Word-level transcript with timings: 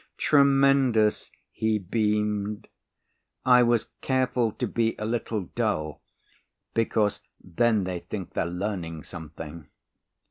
"Tremendous," 0.17 1.29
he 1.51 1.77
beamed. 1.77 2.67
"I 3.45 3.61
was 3.61 3.89
careful 4.01 4.51
to 4.53 4.65
be 4.65 4.95
a 4.97 5.05
little 5.05 5.41
dull 5.53 6.01
because 6.73 7.21
then 7.39 7.83
they 7.83 7.99
think 7.99 8.33
they're 8.33 8.47
learning 8.47 9.03
something." 9.03 9.69